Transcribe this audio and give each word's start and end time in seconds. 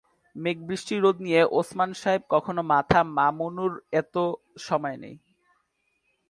মেঘ-বৃষ্টি-রোদ 0.35 1.15
নিয়ে 1.19 1.41
ওসমান 1.51 1.91
সাহেব 2.01 2.21
কখনো 2.29 2.61
মাথা 2.71 2.99
মামুনুর 3.17 3.73
এত 3.93 4.15
সময় 4.59 4.97
নেই। 4.97 5.15